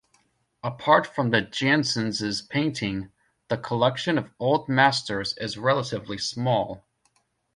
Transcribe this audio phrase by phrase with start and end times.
[0.63, 3.11] Apart from the Janssens' painting,
[3.49, 6.83] the collection of Old Masters is relatively small.